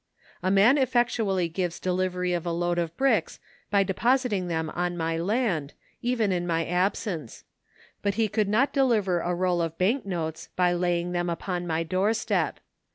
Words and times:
A 0.41 0.49
man 0.49 0.79
effectually 0.79 1.47
gives 1.47 1.79
deUvery 1.79 2.35
of 2.35 2.43
a 2.43 2.51
load 2.51 2.79
of 2.79 2.97
bricks 2.97 3.39
by 3.69 3.83
depositing 3.83 4.47
them 4.47 4.71
on 4.71 4.97
my 4.97 5.15
land, 5.19 5.73
even 6.01 6.31
in 6.31 6.47
my 6.47 6.65
absence; 6.65 7.43
but 8.01 8.15
he 8.15 8.27
could 8.27 8.49
not 8.49 8.73
deliver 8.73 9.19
a 9.19 9.35
roll 9.35 9.61
of 9.61 9.77
bank 9.77 10.03
notes 10.03 10.49
by 10.55 10.73
laying 10.73 11.11
them 11.11 11.29
upon 11.29 11.67
my 11.67 11.83
doorstep. 11.83 12.59